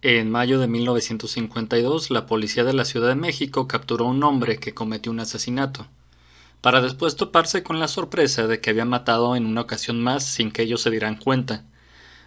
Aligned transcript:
En 0.00 0.30
mayo 0.30 0.60
de 0.60 0.68
1952, 0.68 2.12
la 2.12 2.26
policía 2.26 2.62
de 2.62 2.72
la 2.72 2.84
Ciudad 2.84 3.08
de 3.08 3.16
México 3.16 3.66
capturó 3.66 4.04
a 4.04 4.10
un 4.10 4.22
hombre 4.22 4.58
que 4.58 4.72
cometió 4.72 5.10
un 5.10 5.18
asesinato, 5.18 5.88
para 6.60 6.80
después 6.80 7.16
toparse 7.16 7.64
con 7.64 7.80
la 7.80 7.88
sorpresa 7.88 8.46
de 8.46 8.60
que 8.60 8.70
había 8.70 8.84
matado 8.84 9.34
en 9.34 9.44
una 9.44 9.62
ocasión 9.62 10.00
más 10.00 10.22
sin 10.22 10.52
que 10.52 10.62
ellos 10.62 10.82
se 10.82 10.92
dieran 10.92 11.16
cuenta. 11.16 11.64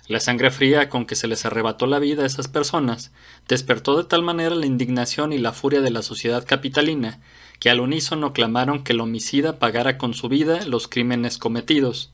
La 0.09 0.19
sangre 0.19 0.51
fría 0.51 0.89
con 0.89 1.05
que 1.05 1.15
se 1.15 1.29
les 1.29 1.45
arrebató 1.45 1.87
la 1.87 1.99
vida 1.99 2.23
a 2.23 2.25
esas 2.25 2.49
personas 2.49 3.13
despertó 3.47 3.95
de 3.95 4.03
tal 4.03 4.21
manera 4.21 4.53
la 4.53 4.65
indignación 4.65 5.31
y 5.31 5.37
la 5.37 5.53
furia 5.53 5.79
de 5.79 5.91
la 5.91 6.01
sociedad 6.01 6.45
capitalina 6.45 7.21
que 7.61 7.69
al 7.69 7.79
unísono 7.79 8.33
clamaron 8.33 8.83
que 8.83 8.91
el 8.91 8.99
homicida 8.99 9.59
pagara 9.59 9.97
con 9.97 10.13
su 10.13 10.27
vida 10.27 10.65
los 10.65 10.89
crímenes 10.89 11.37
cometidos. 11.37 12.11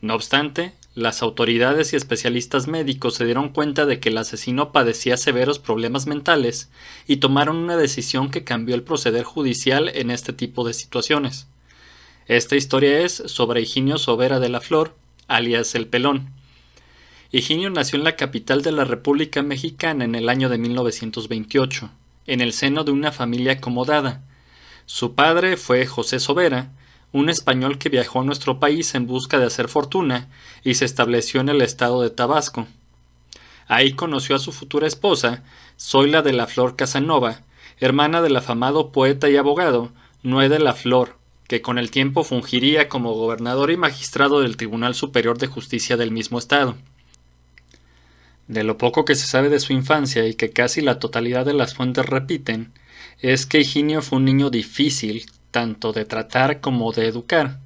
No 0.00 0.14
obstante, 0.14 0.74
las 0.94 1.22
autoridades 1.22 1.92
y 1.92 1.96
especialistas 1.96 2.68
médicos 2.68 3.14
se 3.14 3.24
dieron 3.24 3.48
cuenta 3.48 3.86
de 3.86 3.98
que 3.98 4.10
el 4.10 4.18
asesino 4.18 4.72
padecía 4.72 5.16
severos 5.16 5.58
problemas 5.58 6.06
mentales 6.06 6.70
y 7.06 7.16
tomaron 7.16 7.56
una 7.56 7.78
decisión 7.78 8.30
que 8.30 8.44
cambió 8.44 8.74
el 8.74 8.82
proceder 8.82 9.24
judicial 9.24 9.90
en 9.94 10.10
este 10.10 10.34
tipo 10.34 10.66
de 10.66 10.74
situaciones. 10.74 11.46
Esta 12.26 12.56
historia 12.56 13.00
es 13.00 13.22
sobre 13.26 13.62
Higinio 13.62 13.96
Sobera 13.96 14.38
de 14.38 14.50
la 14.50 14.60
Flor, 14.60 14.94
alias 15.28 15.74
El 15.74 15.86
Pelón. 15.86 16.30
Higinio 17.30 17.70
nació 17.70 17.98
en 17.98 18.04
la 18.04 18.16
capital 18.16 18.60
de 18.60 18.72
la 18.72 18.84
República 18.84 19.42
Mexicana 19.42 20.04
en 20.04 20.14
el 20.14 20.28
año 20.28 20.50
de 20.50 20.58
1928, 20.58 21.90
en 22.26 22.40
el 22.42 22.52
seno 22.52 22.84
de 22.84 22.92
una 22.92 23.12
familia 23.12 23.54
acomodada. 23.54 24.22
Su 24.84 25.14
padre 25.14 25.56
fue 25.56 25.86
José 25.86 26.20
Sobera, 26.20 26.70
un 27.12 27.28
español 27.28 27.78
que 27.78 27.90
viajó 27.90 28.20
a 28.20 28.24
nuestro 28.24 28.58
país 28.58 28.94
en 28.94 29.06
busca 29.06 29.38
de 29.38 29.46
hacer 29.46 29.68
fortuna 29.68 30.28
y 30.64 30.74
se 30.74 30.84
estableció 30.84 31.40
en 31.40 31.50
el 31.50 31.60
estado 31.60 32.02
de 32.02 32.10
Tabasco. 32.10 32.66
Ahí 33.68 33.92
conoció 33.92 34.36
a 34.36 34.38
su 34.38 34.52
futura 34.52 34.86
esposa, 34.86 35.42
Zoila 35.78 36.22
de 36.22 36.32
la 36.32 36.46
Flor 36.46 36.76
Casanova, 36.76 37.42
hermana 37.80 38.22
del 38.22 38.36
afamado 38.36 38.92
poeta 38.92 39.28
y 39.28 39.36
abogado 39.36 39.92
Noé 40.22 40.48
de 40.48 40.58
la 40.58 40.72
Flor, 40.72 41.16
que 41.48 41.62
con 41.62 41.78
el 41.78 41.90
tiempo 41.90 42.24
fungiría 42.24 42.88
como 42.88 43.12
gobernador 43.12 43.70
y 43.70 43.76
magistrado 43.76 44.40
del 44.40 44.56
Tribunal 44.56 44.94
Superior 44.94 45.38
de 45.38 45.48
Justicia 45.48 45.96
del 45.96 46.10
mismo 46.10 46.38
estado. 46.38 46.76
De 48.48 48.64
lo 48.64 48.78
poco 48.78 49.04
que 49.04 49.14
se 49.14 49.26
sabe 49.26 49.48
de 49.48 49.60
su 49.60 49.72
infancia 49.72 50.26
y 50.26 50.34
que 50.34 50.50
casi 50.50 50.80
la 50.80 50.98
totalidad 50.98 51.44
de 51.44 51.54
las 51.54 51.74
fuentes 51.74 52.06
repiten, 52.06 52.72
es 53.20 53.46
que 53.46 53.60
Higinio 53.60 54.02
fue 54.02 54.18
un 54.18 54.24
niño 54.24 54.50
difícil, 54.50 55.26
tanto 55.52 55.92
de 55.92 56.04
tratar 56.04 56.60
como 56.60 56.90
de 56.90 57.06
educar. 57.06 57.60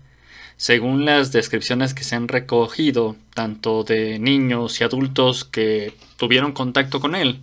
Según 0.58 1.06
las 1.06 1.32
descripciones 1.32 1.94
que 1.94 2.04
se 2.04 2.16
han 2.16 2.28
recogido, 2.28 3.16
tanto 3.32 3.84
de 3.84 4.18
niños 4.18 4.80
y 4.80 4.84
adultos 4.84 5.44
que 5.44 5.94
tuvieron 6.18 6.52
contacto 6.52 7.00
con 7.00 7.14
él, 7.14 7.40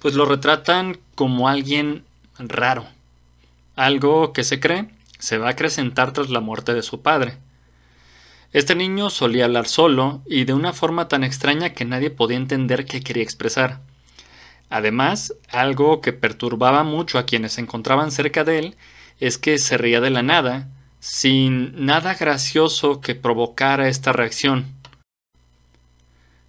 pues 0.00 0.14
lo 0.14 0.26
retratan 0.26 0.98
como 1.14 1.48
alguien 1.48 2.04
raro, 2.38 2.86
algo 3.76 4.32
que 4.32 4.44
se 4.44 4.58
cree 4.60 4.88
se 5.18 5.38
va 5.38 5.48
a 5.48 5.50
acrecentar 5.50 6.12
tras 6.12 6.30
la 6.30 6.40
muerte 6.40 6.74
de 6.74 6.82
su 6.82 7.02
padre. 7.02 7.36
Este 8.52 8.74
niño 8.74 9.10
solía 9.10 9.44
hablar 9.44 9.66
solo 9.66 10.22
y 10.26 10.44
de 10.44 10.54
una 10.54 10.72
forma 10.72 11.08
tan 11.08 11.24
extraña 11.24 11.70
que 11.70 11.84
nadie 11.84 12.10
podía 12.10 12.36
entender 12.36 12.86
qué 12.86 13.02
quería 13.02 13.22
expresar. 13.22 13.80
Además, 14.70 15.34
algo 15.50 16.00
que 16.00 16.12
perturbaba 16.12 16.82
mucho 16.82 17.18
a 17.18 17.26
quienes 17.26 17.54
se 17.54 17.60
encontraban 17.60 18.10
cerca 18.10 18.44
de 18.44 18.58
él 18.58 18.76
es 19.20 19.38
que 19.38 19.58
se 19.58 19.78
reía 19.78 20.00
de 20.00 20.10
la 20.10 20.22
nada, 20.22 20.68
sin 21.00 21.84
nada 21.84 22.14
gracioso 22.14 23.00
que 23.00 23.14
provocara 23.14 23.88
esta 23.88 24.12
reacción. 24.12 24.74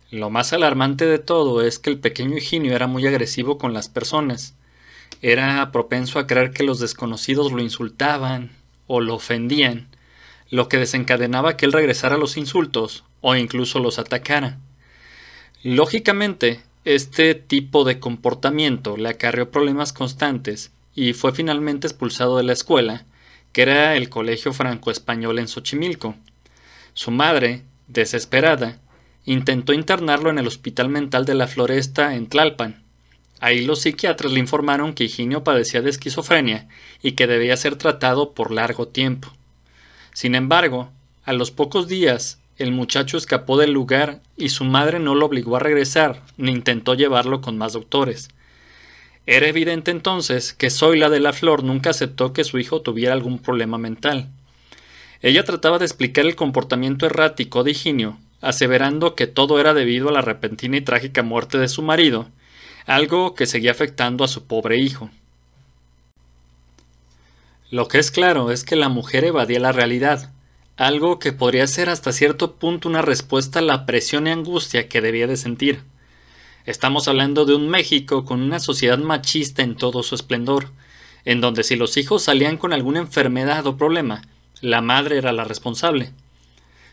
Lo 0.09 0.29
más 0.29 0.53
alarmante 0.53 1.05
de 1.05 1.19
todo 1.19 1.61
es 1.61 1.79
que 1.79 1.89
el 1.89 1.99
pequeño 1.99 2.37
Higinio 2.37 2.75
era 2.75 2.87
muy 2.87 3.05
agresivo 3.05 3.57
con 3.57 3.73
las 3.73 3.89
personas. 3.89 4.55
Era 5.21 5.71
propenso 5.71 6.19
a 6.19 6.27
creer 6.27 6.51
que 6.51 6.63
los 6.63 6.79
desconocidos 6.79 7.51
lo 7.51 7.61
insultaban 7.61 8.51
o 8.87 9.01
lo 9.01 9.15
ofendían, 9.15 9.87
lo 10.49 10.69
que 10.69 10.77
desencadenaba 10.77 11.57
que 11.57 11.65
él 11.65 11.73
regresara 11.73 12.15
a 12.15 12.19
los 12.19 12.37
insultos 12.37 13.03
o 13.21 13.35
incluso 13.35 13.79
los 13.79 13.99
atacara. 13.99 14.59
Lógicamente, 15.63 16.61
este 16.85 17.35
tipo 17.35 17.83
de 17.83 17.99
comportamiento 17.99 18.95
le 18.95 19.09
acarreó 19.09 19.51
problemas 19.51 19.91
constantes 19.91 20.71
y 20.97 21.13
fue 21.13 21.31
finalmente 21.31 21.85
expulsado 21.85 22.37
de 22.37 22.43
la 22.43 22.53
escuela, 22.53 23.05
que 23.53 23.61
era 23.61 23.95
el 23.95 24.09
Colegio 24.09 24.51
Franco-Español 24.51 25.37
en 25.37 25.47
Xochimilco. 25.47 26.15
Su 26.95 27.11
madre, 27.11 27.61
desesperada, 27.87 28.79
intentó 29.23 29.73
internarlo 29.73 30.31
en 30.31 30.39
el 30.39 30.47
Hospital 30.47 30.89
Mental 30.89 31.23
de 31.23 31.35
la 31.35 31.45
Floresta 31.45 32.15
en 32.15 32.25
Tlalpan. 32.25 32.81
Ahí 33.39 33.63
los 33.63 33.81
psiquiatras 33.81 34.31
le 34.31 34.39
informaron 34.39 34.93
que 34.93 35.03
Higinio 35.03 35.43
padecía 35.43 35.83
de 35.83 35.91
esquizofrenia 35.91 36.67
y 37.03 37.11
que 37.11 37.27
debía 37.27 37.55
ser 37.57 37.75
tratado 37.75 38.31
por 38.31 38.51
largo 38.51 38.87
tiempo. 38.87 39.31
Sin 40.13 40.33
embargo, 40.33 40.89
a 41.25 41.33
los 41.33 41.51
pocos 41.51 41.87
días, 41.87 42.39
el 42.57 42.71
muchacho 42.71 43.17
escapó 43.17 43.59
del 43.59 43.71
lugar 43.71 44.23
y 44.35 44.49
su 44.49 44.63
madre 44.63 44.97
no 44.97 45.13
lo 45.13 45.27
obligó 45.27 45.57
a 45.57 45.59
regresar 45.59 46.23
ni 46.37 46.51
intentó 46.51 46.95
llevarlo 46.95 47.41
con 47.41 47.55
más 47.55 47.73
doctores. 47.73 48.29
Era 49.27 49.47
evidente 49.47 49.91
entonces 49.91 50.53
que 50.53 50.69
Zoila 50.69 51.09
de 51.09 51.19
la 51.19 51.33
Flor 51.33 51.61
nunca 51.61 51.89
aceptó 51.89 52.31
que 52.31 52.45
su 52.45 52.59
hijo 52.59 52.81
tuviera 52.81 53.13
algún 53.13 53.39
problema 53.39 53.77
mental. 53.77 54.29
Ella 55.21 55.43
trataba 55.43 55.79
de 55.79 55.85
explicar 55.85 56.25
el 56.25 56.37
comportamiento 56.37 57.05
errático 57.05 57.65
de 57.65 57.71
Higinio, 57.71 58.17
aseverando 58.39 59.15
que 59.15 59.27
todo 59.27 59.59
era 59.59 59.73
debido 59.73 60.07
a 60.07 60.11
la 60.13 60.21
repentina 60.21 60.77
y 60.77 60.81
trágica 60.81 61.23
muerte 61.23 61.57
de 61.57 61.67
su 61.67 61.81
marido, 61.81 62.29
algo 62.85 63.35
que 63.35 63.47
seguía 63.47 63.71
afectando 63.71 64.23
a 64.23 64.29
su 64.29 64.45
pobre 64.45 64.77
hijo. 64.77 65.09
Lo 67.69 67.89
que 67.89 67.99
es 67.99 68.11
claro 68.11 68.49
es 68.49 68.63
que 68.63 68.77
la 68.77 68.87
mujer 68.87 69.25
evadía 69.25 69.59
la 69.59 69.73
realidad, 69.73 70.31
algo 70.77 71.19
que 71.19 71.33
podría 71.33 71.67
ser 71.67 71.89
hasta 71.89 72.13
cierto 72.13 72.53
punto 72.53 72.87
una 72.87 73.01
respuesta 73.01 73.59
a 73.59 73.63
la 73.63 73.85
presión 73.85 74.27
y 74.27 74.29
angustia 74.29 74.87
que 74.87 75.01
debía 75.01 75.27
de 75.27 75.35
sentir. 75.35 75.83
Estamos 76.67 77.07
hablando 77.07 77.45
de 77.45 77.55
un 77.55 77.69
México 77.69 78.25
con 78.25 78.41
una 78.41 78.59
sociedad 78.59 78.97
machista 78.97 79.63
en 79.63 79.77
todo 79.77 80.03
su 80.03 80.15
esplendor, 80.15 80.69
en 81.23 81.39
donde 81.39 81.63
si 81.63 81.77
los 81.77 81.95
hijos 81.95 82.23
salían 82.23 82.57
con 82.57 82.73
alguna 82.73 82.99
enfermedad 82.99 83.65
o 83.67 83.77
problema, 83.77 84.21
la 84.59 84.81
madre 84.81 85.17
era 85.17 85.31
la 85.31 85.45
responsable. 85.45 86.11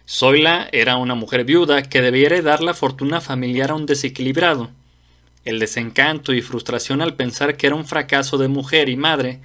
Zoila 0.08 0.68
era 0.70 0.96
una 0.96 1.16
mujer 1.16 1.44
viuda 1.44 1.82
que 1.82 2.02
debía 2.02 2.26
heredar 2.26 2.62
la 2.62 2.72
fortuna 2.72 3.20
familiar 3.20 3.72
a 3.72 3.74
un 3.74 3.84
desequilibrado. 3.84 4.70
El 5.44 5.58
desencanto 5.58 6.32
y 6.32 6.41
frustración 6.41 7.02
al 7.02 7.16
pensar 7.16 7.56
que 7.56 7.66
era 7.66 7.74
un 7.74 7.84
fracaso 7.84 8.38
de 8.38 8.46
mujer 8.46 8.88
y 8.88 8.96
madre 8.96 9.41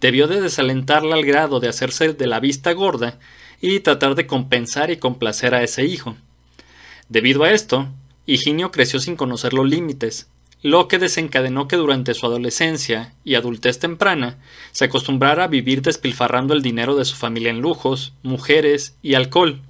debió 0.00 0.26
de 0.28 0.40
desalentarla 0.40 1.14
al 1.14 1.26
grado 1.26 1.60
de 1.60 1.68
hacerse 1.68 2.14
de 2.14 2.26
la 2.26 2.40
vista 2.40 2.72
gorda 2.72 3.18
y 3.60 3.80
tratar 3.80 4.14
de 4.14 4.26
compensar 4.26 4.90
y 4.90 4.96
complacer 4.96 5.54
a 5.54 5.62
ese 5.62 5.84
hijo. 5.84 6.16
Debido 7.10 7.44
a 7.44 7.52
esto, 7.52 7.86
Higinio 8.26 8.70
creció 8.70 9.00
sin 9.00 9.16
conocer 9.16 9.52
los 9.52 9.68
límites, 9.68 10.28
lo 10.62 10.88
que 10.88 10.98
desencadenó 10.98 11.68
que 11.68 11.76
durante 11.76 12.14
su 12.14 12.24
adolescencia 12.24 13.12
y 13.22 13.34
adultez 13.34 13.78
temprana 13.78 14.38
se 14.72 14.86
acostumbrara 14.86 15.44
a 15.44 15.48
vivir 15.48 15.82
despilfarrando 15.82 16.54
el 16.54 16.62
dinero 16.62 16.96
de 16.96 17.04
su 17.04 17.16
familia 17.16 17.50
en 17.50 17.60
lujos, 17.60 18.14
mujeres 18.22 18.96
y 19.02 19.12
alcohol. 19.12 19.60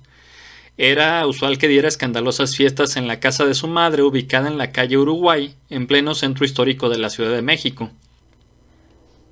Era 0.76 1.26
usual 1.26 1.58
que 1.58 1.66
diera 1.66 1.88
escandalosas 1.88 2.54
fiestas 2.54 2.96
en 2.96 3.08
la 3.08 3.18
casa 3.18 3.44
de 3.44 3.54
su 3.54 3.66
madre 3.66 4.02
ubicada 4.02 4.46
en 4.46 4.56
la 4.56 4.70
calle 4.70 4.96
Uruguay, 4.96 5.56
en 5.68 5.88
pleno 5.88 6.14
centro 6.14 6.44
histórico 6.44 6.88
de 6.88 6.98
la 6.98 7.10
Ciudad 7.10 7.34
de 7.34 7.42
México. 7.42 7.90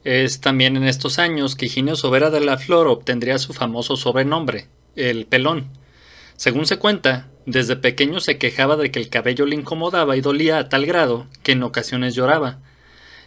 Es 0.02 0.40
también 0.40 0.76
en 0.76 0.84
estos 0.84 1.20
años 1.20 1.54
que 1.54 1.66
Higinio 1.66 1.94
Sobera 1.94 2.30
de 2.30 2.40
la 2.40 2.58
Flor 2.58 2.88
obtendría 2.88 3.38
su 3.38 3.52
famoso 3.52 3.96
sobrenombre, 3.96 4.66
el 4.96 5.26
pelón. 5.26 5.68
Según 6.42 6.66
se 6.66 6.76
cuenta, 6.76 7.28
desde 7.46 7.76
pequeño 7.76 8.18
se 8.18 8.36
quejaba 8.36 8.74
de 8.74 8.90
que 8.90 8.98
el 8.98 9.08
cabello 9.08 9.46
le 9.46 9.54
incomodaba 9.54 10.16
y 10.16 10.20
dolía 10.20 10.58
a 10.58 10.68
tal 10.68 10.86
grado 10.86 11.28
que 11.44 11.52
en 11.52 11.62
ocasiones 11.62 12.16
lloraba. 12.16 12.58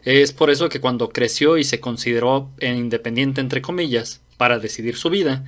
Es 0.04 0.34
por 0.34 0.50
eso 0.50 0.68
que 0.68 0.82
cuando 0.82 1.08
creció 1.08 1.58
y 1.58 1.64
se 1.64 1.80
consideró 1.80 2.52
independiente 2.60 3.40
entre 3.40 3.62
comillas 3.62 4.20
para 4.36 4.60
decidir 4.60 4.98
su 4.98 5.10
vida, 5.10 5.46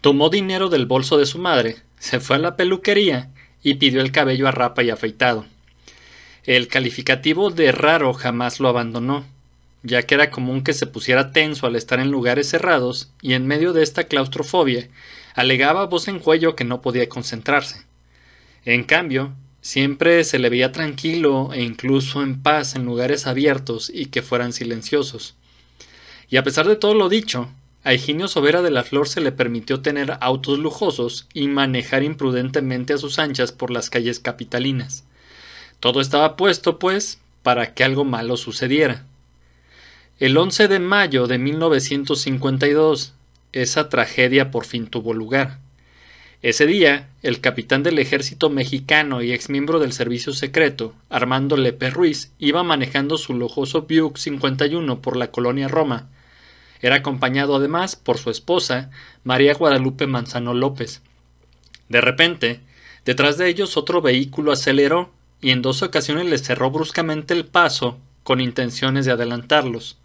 tomó 0.00 0.28
dinero 0.28 0.70
del 0.70 0.86
bolso 0.86 1.16
de 1.16 1.26
su 1.26 1.38
madre, 1.38 1.76
se 2.00 2.18
fue 2.18 2.34
a 2.34 2.40
la 2.40 2.56
peluquería 2.56 3.30
y 3.62 3.74
pidió 3.74 4.00
el 4.00 4.10
cabello 4.10 4.48
a 4.48 4.50
rapa 4.50 4.82
y 4.82 4.90
afeitado. 4.90 5.46
El 6.42 6.66
calificativo 6.66 7.50
de 7.50 7.70
raro 7.70 8.12
jamás 8.12 8.58
lo 8.58 8.68
abandonó, 8.68 9.24
ya 9.84 10.02
que 10.02 10.16
era 10.16 10.32
común 10.32 10.64
que 10.64 10.72
se 10.72 10.88
pusiera 10.88 11.30
tenso 11.30 11.68
al 11.68 11.76
estar 11.76 12.00
en 12.00 12.10
lugares 12.10 12.48
cerrados 12.48 13.12
y 13.22 13.34
en 13.34 13.46
medio 13.46 13.72
de 13.72 13.84
esta 13.84 14.02
claustrofobia 14.02 14.88
alegaba 15.34 15.86
voz 15.86 16.08
en 16.08 16.20
cuello 16.20 16.56
que 16.56 16.64
no 16.64 16.80
podía 16.80 17.08
concentrarse. 17.08 17.84
En 18.64 18.84
cambio, 18.84 19.34
siempre 19.60 20.24
se 20.24 20.38
le 20.38 20.48
veía 20.48 20.72
tranquilo 20.72 21.52
e 21.52 21.62
incluso 21.62 22.22
en 22.22 22.42
paz 22.42 22.76
en 22.76 22.84
lugares 22.84 23.26
abiertos 23.26 23.90
y 23.92 24.06
que 24.06 24.22
fueran 24.22 24.52
silenciosos. 24.52 25.34
Y 26.30 26.36
a 26.36 26.44
pesar 26.44 26.66
de 26.66 26.76
todo 26.76 26.94
lo 26.94 27.08
dicho, 27.08 27.50
a 27.82 27.92
Higinio 27.92 28.28
Sobera 28.28 28.62
de 28.62 28.70
la 28.70 28.82
Flor 28.82 29.08
se 29.08 29.20
le 29.20 29.32
permitió 29.32 29.80
tener 29.80 30.16
autos 30.20 30.58
lujosos 30.58 31.28
y 31.34 31.48
manejar 31.48 32.02
imprudentemente 32.02 32.94
a 32.94 32.98
sus 32.98 33.18
anchas 33.18 33.52
por 33.52 33.70
las 33.70 33.90
calles 33.90 34.20
capitalinas. 34.20 35.04
Todo 35.80 36.00
estaba 36.00 36.36
puesto, 36.36 36.78
pues, 36.78 37.18
para 37.42 37.74
que 37.74 37.84
algo 37.84 38.04
malo 38.04 38.38
sucediera. 38.38 39.04
El 40.18 40.36
11 40.38 40.68
de 40.68 40.78
mayo 40.78 41.26
de 41.26 41.38
1952, 41.38 43.12
esa 43.62 43.88
tragedia 43.88 44.50
por 44.50 44.64
fin 44.64 44.86
tuvo 44.86 45.14
lugar. 45.14 45.58
Ese 46.42 46.66
día, 46.66 47.08
el 47.22 47.40
capitán 47.40 47.82
del 47.82 47.98
ejército 47.98 48.50
mexicano 48.50 49.22
y 49.22 49.32
exmiembro 49.32 49.78
del 49.78 49.94
servicio 49.94 50.34
secreto, 50.34 50.94
Armando 51.08 51.56
Lepe 51.56 51.88
Ruiz, 51.88 52.32
iba 52.38 52.62
manejando 52.62 53.16
su 53.16 53.32
lujoso 53.32 53.86
Buick 53.88 54.18
51 54.18 55.00
por 55.00 55.16
la 55.16 55.30
colonia 55.30 55.68
Roma. 55.68 56.10
Era 56.82 56.96
acompañado 56.96 57.56
además 57.56 57.96
por 57.96 58.18
su 58.18 58.28
esposa, 58.28 58.90
María 59.22 59.54
Guadalupe 59.54 60.06
Manzano 60.06 60.52
López. 60.52 61.00
De 61.88 62.02
repente, 62.02 62.60
detrás 63.06 63.38
de 63.38 63.48
ellos 63.48 63.78
otro 63.78 64.02
vehículo 64.02 64.52
aceleró 64.52 65.10
y 65.40 65.50
en 65.50 65.62
dos 65.62 65.82
ocasiones 65.82 66.26
les 66.26 66.42
cerró 66.42 66.70
bruscamente 66.70 67.32
el 67.32 67.46
paso 67.46 67.98
con 68.22 68.40
intenciones 68.42 69.06
de 69.06 69.12
adelantarlos. 69.12 69.96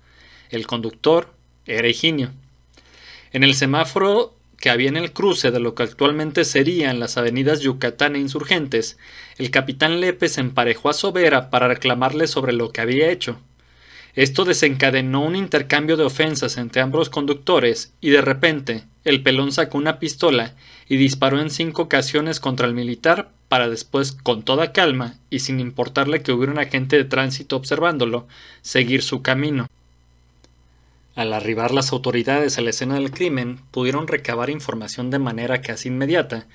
El 0.50 0.68
conductor 0.68 1.34
era 1.66 1.88
Higinio. 1.88 2.31
En 3.31 3.44
el 3.44 3.54
semáforo 3.54 4.36
que 4.58 4.70
había 4.70 4.90
en 4.90 4.98
el 4.98 5.14
cruce 5.14 5.52
de 5.52 5.60
lo 5.60 5.76
que 5.76 5.84
actualmente 5.84 6.44
serían 6.46 7.00
las 7.00 7.18
avenidas 7.18 7.62
Yucatán 7.62 8.16
e 8.16 8.20
Insurgentes, 8.20 8.98
el 9.38 9.52
capitán 9.52 10.02
Lepe 10.02 10.28
emparejó 10.38 10.90
a 10.90 10.94
Sobera 10.94 11.50
para 11.50 11.68
reclamarle 11.68 12.28
sobre 12.28 12.54
lo 12.54 12.72
que 12.72 12.81
había 12.81 13.10
hecho. 13.10 13.40
Esto 14.16 14.44
desencadenó 14.44 15.24
un 15.24 15.36
intercambio 15.36 15.96
de 15.96 16.04
ofensas 16.04 16.58
entre 16.58 16.81
ambos 16.81 17.10
conductores 17.10 17.94
y 18.02 18.10
de 18.10 18.22
repente 18.22 18.84
el 19.06 19.22
pelón 19.22 19.52
sacó 19.52 19.78
una 19.78 20.00
pistola 20.00 20.56
y 20.90 20.98
disparó 20.98 21.40
en 21.40 21.52
cinco 21.52 21.84
ocasiones 21.84 22.40
contra 22.40 22.68
el 22.68 22.74
militar 22.74 23.30
para 23.48 23.70
después, 23.70 24.12
con 24.12 24.44
toda 24.44 24.74
calma 24.74 25.16
y 25.30 25.40
sin 25.40 25.60
importarle 25.60 26.22
que 26.22 26.31
hubiera 26.31 26.52
un 26.52 26.60
agente 26.60 26.98
de 26.98 27.06
tránsito 27.06 27.56
observándolo, 27.56 28.28
seguir 28.62 29.04
su 29.04 29.22
camino. 29.22 29.69
Al 31.19 31.33
arribar 31.33 31.71
las 31.71 31.92
autoridades 31.92 32.57
a 32.57 32.62
la 32.62 32.69
escena 32.69 32.95
del 32.95 33.12
crimen, 33.12 33.60
pudieron 33.71 34.07
recabar 34.07 34.50
información 34.50 35.10
de 35.10 35.19
manera 35.19 35.60
casi 35.60 35.89
inmediata, 35.89 36.48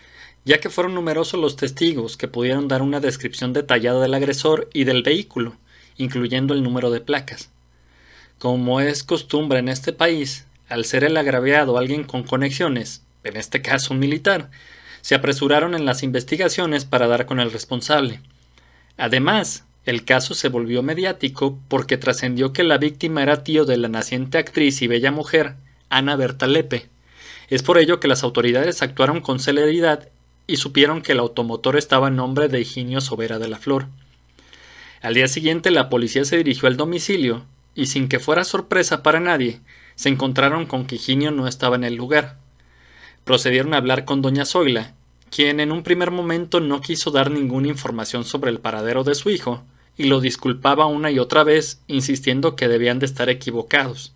ya 0.46 0.58
que 0.58 0.70
fueron 0.70 0.94
numerosos 0.94 1.38
los 1.38 1.56
testigos 1.56 2.16
que 2.16 2.28
pudieron 2.28 2.66
dar 2.66 2.81
una 2.81 2.99
descripción 2.99 3.52
detallada 3.52 4.00
del 4.00 4.14
agresor 4.14 4.70
y 4.72 4.84
del 4.84 5.02
vehículo, 5.02 5.55
incluyendo 5.99 6.55
el 6.55 6.62
número 6.62 6.90
de 6.90 7.02
placas. 7.02 7.50
Como 8.38 8.81
es 8.81 9.02
costumbre 9.02 9.58
en 9.58 9.69
este 9.69 9.93
país, 9.93 10.46
al 10.70 10.87
ser 10.87 11.05
el 11.05 11.19
agraviado 11.19 11.76
alguien 11.76 12.05
con 12.05 12.22
conexiones, 12.22 13.02
en 13.22 13.37
este 13.37 13.61
caso 13.61 13.93
un 13.93 14.00
militar, 14.00 14.50
se 15.02 15.14
apresuraron 15.14 15.75
en 15.75 15.84
las 15.84 16.02
investigaciones 16.02 16.87
para 16.87 17.06
dar 17.06 17.26
con 17.26 17.38
el 17.38 17.52
responsable. 17.52 18.22
Además, 18.96 19.64
el 19.87 20.05
caso 20.05 20.35
se 20.35 20.49
volvió 20.49 20.83
mediático 20.83 21.59
porque 21.69 21.99
trascendió 21.99 22.53
que 22.53 22.63
la 22.63 22.79
víctima 22.79 23.23
era 23.23 23.45
tío 23.45 23.67
de 23.67 23.77
la 23.77 23.89
naciente 23.89 24.39
actriz 24.39 24.81
y 24.81 24.87
bella 24.87 25.13
mujer, 25.13 25.57
Ana 25.91 26.17
Berta 26.17 26.47
Lepe. 26.47 26.89
Es 27.51 27.63
por 27.63 27.77
ello 27.77 28.01
que 28.01 28.09
las 28.09 28.23
autoridades 28.23 28.81
actuaron 28.81 29.21
con 29.21 29.41
celeridad 29.41 30.09
y 30.47 30.57
supieron 30.57 31.03
que 31.03 31.13
el 31.13 31.19
automotor 31.19 31.77
estaba 31.77 32.09
en 32.09 32.17
nombre 32.17 32.49
de 32.49 32.61
Higinio 32.61 33.03
Sobera 33.03 33.39
de 33.39 33.49
la 33.49 33.59
Flor. 33.59 33.87
Al 35.03 35.13
día 35.13 35.29
siguiente 35.29 35.71
la 35.71 35.91
policía 35.91 36.25
se 36.25 36.39
dirigió 36.39 36.67
al 36.67 36.79
domicilio 36.79 37.45
y 37.75 37.87
sin 37.87 38.09
que 38.09 38.21
fuera 38.21 38.45
sorpresa 38.45 39.03
para 39.03 39.21
nadie, 39.21 39.61
se 39.97 40.09
encontraron 40.09 40.65
con 40.65 40.87
que 40.87 40.95
Higinio 40.95 41.31
no 41.31 41.47
estaba 41.47 41.77
en 41.77 41.85
el 41.85 41.95
lugar. 41.95 42.39
Procedieron 43.25 43.75
a 43.75 43.79
hablar 43.79 44.07
con 44.07 44.23
doña 44.23 44.47
Zoila, 44.47 44.95
quien 45.31 45.61
en 45.61 45.73
un 45.73 45.83
primer 45.83 46.11
momento 46.11 46.61
no 46.61 46.81
quiso 46.81 47.11
dar 47.11 47.31
ninguna 47.31 47.69
información 47.69 48.25
sobre 48.25 48.51
el 48.51 48.61
paradero 48.61 49.05
de 49.05 49.15
su 49.15 49.31
hijo, 49.31 49.65
y 49.96 50.05
lo 50.05 50.20
disculpaba 50.20 50.87
una 50.87 51.11
y 51.11 51.19
otra 51.19 51.44
vez, 51.44 51.81
insistiendo 51.87 52.56
que 52.56 52.69
debían 52.69 52.99
de 52.99 53.06
estar 53.06 53.29
equivocados. 53.29 54.12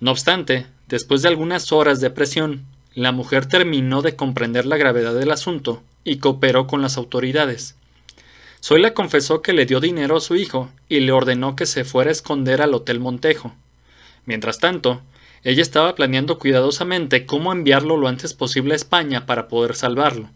No 0.00 0.10
obstante, 0.10 0.66
después 0.88 1.22
de 1.22 1.28
algunas 1.28 1.72
horas 1.72 2.00
de 2.00 2.10
presión, 2.10 2.64
la 2.94 3.12
mujer 3.12 3.46
terminó 3.46 4.02
de 4.02 4.16
comprender 4.16 4.66
la 4.66 4.76
gravedad 4.76 5.14
del 5.14 5.30
asunto 5.30 5.82
y 6.04 6.18
cooperó 6.18 6.66
con 6.66 6.82
las 6.82 6.96
autoridades. 6.96 7.76
Zoila 8.62 8.94
confesó 8.94 9.42
que 9.42 9.52
le 9.52 9.66
dio 9.66 9.80
dinero 9.80 10.16
a 10.16 10.20
su 10.20 10.36
hijo 10.36 10.70
y 10.88 11.00
le 11.00 11.12
ordenó 11.12 11.56
que 11.56 11.66
se 11.66 11.84
fuera 11.84 12.10
a 12.10 12.12
esconder 12.12 12.62
al 12.62 12.74
Hotel 12.74 13.00
Montejo. 13.00 13.52
Mientras 14.26 14.58
tanto, 14.58 15.02
ella 15.42 15.60
estaba 15.60 15.94
planeando 15.94 16.38
cuidadosamente 16.38 17.26
cómo 17.26 17.52
enviarlo 17.52 17.96
lo 17.96 18.08
antes 18.08 18.32
posible 18.32 18.72
a 18.72 18.76
España 18.76 19.26
para 19.26 19.48
poder 19.48 19.74
salvarlo. 19.74 20.30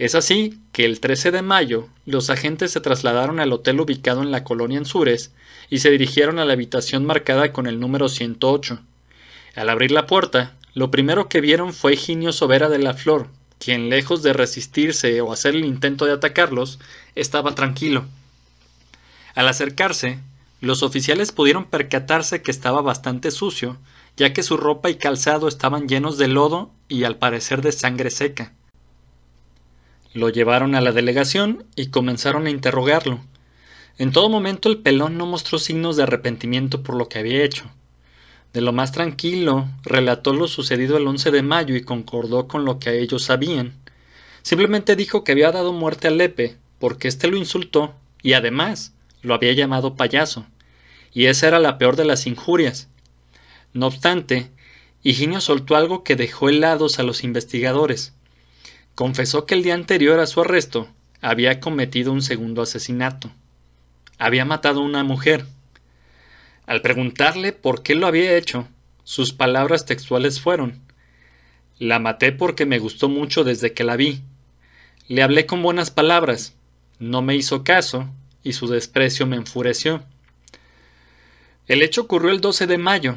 Es 0.00 0.14
así 0.14 0.58
que 0.72 0.86
el 0.86 0.98
13 0.98 1.30
de 1.30 1.42
mayo 1.42 1.86
los 2.06 2.30
agentes 2.30 2.70
se 2.70 2.80
trasladaron 2.80 3.38
al 3.38 3.52
hotel 3.52 3.80
ubicado 3.80 4.22
en 4.22 4.30
la 4.30 4.44
colonia 4.44 4.78
Anzures 4.78 5.30
y 5.68 5.80
se 5.80 5.90
dirigieron 5.90 6.38
a 6.38 6.46
la 6.46 6.54
habitación 6.54 7.04
marcada 7.04 7.52
con 7.52 7.66
el 7.66 7.78
número 7.78 8.08
108. 8.08 8.80
Al 9.56 9.68
abrir 9.68 9.90
la 9.90 10.06
puerta, 10.06 10.56
lo 10.72 10.90
primero 10.90 11.28
que 11.28 11.42
vieron 11.42 11.74
fue 11.74 11.96
Ginio 11.96 12.32
Sobera 12.32 12.70
de 12.70 12.78
la 12.78 12.94
Flor, 12.94 13.28
quien 13.58 13.90
lejos 13.90 14.22
de 14.22 14.32
resistirse 14.32 15.20
o 15.20 15.34
hacer 15.34 15.54
el 15.54 15.66
intento 15.66 16.06
de 16.06 16.12
atacarlos, 16.12 16.78
estaba 17.14 17.54
tranquilo. 17.54 18.06
Al 19.34 19.48
acercarse, 19.48 20.18
los 20.62 20.82
oficiales 20.82 21.30
pudieron 21.30 21.66
percatarse 21.66 22.40
que 22.40 22.52
estaba 22.52 22.80
bastante 22.80 23.30
sucio, 23.30 23.76
ya 24.16 24.32
que 24.32 24.42
su 24.44 24.56
ropa 24.56 24.88
y 24.88 24.94
calzado 24.94 25.46
estaban 25.46 25.88
llenos 25.88 26.16
de 26.16 26.28
lodo 26.28 26.70
y 26.88 27.04
al 27.04 27.18
parecer 27.18 27.60
de 27.60 27.72
sangre 27.72 28.08
seca. 28.08 28.54
Lo 30.12 30.28
llevaron 30.28 30.74
a 30.74 30.80
la 30.80 30.90
delegación 30.90 31.66
y 31.76 31.86
comenzaron 31.86 32.46
a 32.46 32.50
interrogarlo. 32.50 33.20
En 33.96 34.10
todo 34.10 34.28
momento 34.28 34.68
el 34.68 34.78
pelón 34.78 35.16
no 35.16 35.24
mostró 35.24 35.60
signos 35.60 35.96
de 35.96 36.02
arrepentimiento 36.02 36.82
por 36.82 36.96
lo 36.96 37.08
que 37.08 37.20
había 37.20 37.44
hecho. 37.44 37.70
De 38.52 38.60
lo 38.60 38.72
más 38.72 38.90
tranquilo, 38.90 39.68
relató 39.84 40.34
lo 40.34 40.48
sucedido 40.48 40.96
el 40.96 41.06
11 41.06 41.30
de 41.30 41.42
mayo 41.42 41.76
y 41.76 41.82
concordó 41.82 42.48
con 42.48 42.64
lo 42.64 42.80
que 42.80 42.98
ellos 42.98 43.22
sabían. 43.22 43.72
Simplemente 44.42 44.96
dijo 44.96 45.22
que 45.22 45.30
había 45.30 45.52
dado 45.52 45.72
muerte 45.72 46.08
a 46.08 46.10
Lepe, 46.10 46.56
porque 46.80 47.06
éste 47.06 47.28
lo 47.28 47.36
insultó 47.36 47.94
y 48.20 48.32
además 48.32 48.92
lo 49.22 49.34
había 49.34 49.52
llamado 49.52 49.94
payaso. 49.94 50.44
Y 51.12 51.26
esa 51.26 51.46
era 51.46 51.60
la 51.60 51.78
peor 51.78 51.94
de 51.94 52.04
las 52.04 52.26
injurias. 52.26 52.88
No 53.72 53.86
obstante, 53.86 54.50
Higinio 55.04 55.40
soltó 55.40 55.76
algo 55.76 56.02
que 56.02 56.16
dejó 56.16 56.48
helados 56.48 56.98
a 56.98 57.04
los 57.04 57.22
investigadores 57.22 58.12
confesó 58.94 59.46
que 59.46 59.54
el 59.54 59.62
día 59.62 59.74
anterior 59.74 60.20
a 60.20 60.26
su 60.26 60.40
arresto 60.40 60.88
había 61.20 61.60
cometido 61.60 62.12
un 62.12 62.22
segundo 62.22 62.62
asesinato. 62.62 63.30
Había 64.18 64.44
matado 64.44 64.80
a 64.80 64.84
una 64.84 65.04
mujer. 65.04 65.46
Al 66.66 66.82
preguntarle 66.82 67.52
por 67.52 67.82
qué 67.82 67.94
lo 67.94 68.06
había 68.06 68.36
hecho, 68.36 68.68
sus 69.04 69.32
palabras 69.32 69.86
textuales 69.86 70.40
fueron 70.40 70.80
La 71.78 71.98
maté 71.98 72.32
porque 72.32 72.66
me 72.66 72.78
gustó 72.78 73.08
mucho 73.08 73.44
desde 73.44 73.72
que 73.72 73.84
la 73.84 73.96
vi. 73.96 74.22
Le 75.08 75.22
hablé 75.22 75.46
con 75.46 75.62
buenas 75.62 75.90
palabras, 75.90 76.54
no 76.98 77.22
me 77.22 77.34
hizo 77.34 77.64
caso 77.64 78.08
y 78.44 78.52
su 78.52 78.68
desprecio 78.68 79.26
me 79.26 79.36
enfureció. 79.36 80.02
El 81.66 81.82
hecho 81.82 82.02
ocurrió 82.02 82.30
el 82.30 82.40
12 82.40 82.66
de 82.66 82.78
mayo. 82.78 83.16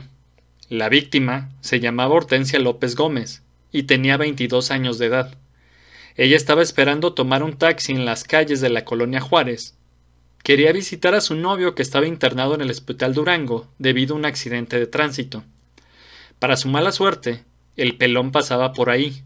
La 0.69 0.89
víctima 0.89 1.49
se 1.61 1.79
llamaba 1.79 2.15
Hortensia 2.15 2.59
López 2.59 2.95
Gómez 2.95 3.43
y 3.71 3.83
tenía 3.83 4.17
22 4.17 4.71
años 4.71 4.97
de 4.97 5.07
edad. 5.07 5.37
Ella 6.15 6.35
estaba 6.35 6.61
esperando 6.61 7.13
tomar 7.13 7.41
un 7.41 7.57
taxi 7.57 7.91
en 7.91 8.05
las 8.05 8.23
calles 8.23 8.61
de 8.61 8.69
la 8.69 8.85
colonia 8.85 9.19
Juárez. 9.19 9.75
Quería 10.43 10.71
visitar 10.71 11.15
a 11.15 11.21
su 11.21 11.35
novio 11.35 11.73
que 11.73 11.81
estaba 11.81 12.05
internado 12.05 12.53
en 12.53 12.61
el 12.61 12.69
Hospital 12.69 13.13
Durango 13.13 13.67
debido 13.79 14.13
a 14.13 14.17
un 14.17 14.25
accidente 14.25 14.77
de 14.77 14.85
tránsito. 14.85 15.43
Para 16.37 16.57
su 16.57 16.67
mala 16.67 16.91
suerte, 16.91 17.43
el 17.77 17.97
pelón 17.97 18.31
pasaba 18.31 18.73
por 18.73 18.89
ahí. 18.89 19.23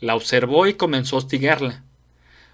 La 0.00 0.14
observó 0.14 0.66
y 0.66 0.74
comenzó 0.74 1.16
a 1.16 1.18
hostigarla. 1.18 1.82